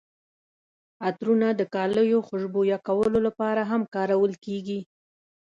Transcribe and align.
عطرونه 1.07 1.47
د 1.59 1.61
کالیو 1.75 2.19
خوشبویه 2.27 2.77
کولو 2.87 3.19
لپاره 3.27 3.61
هم 3.71 3.81
کارول 3.95 4.33
کیږي. 4.45 4.79